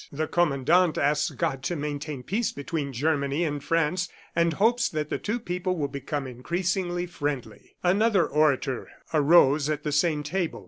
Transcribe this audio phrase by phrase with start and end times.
[0.11, 5.19] "The Commandant asks God to maintain peace between Germany and France and hopes that the
[5.19, 10.59] two peoples will become increasingly friendly." Another orator arose at the same table.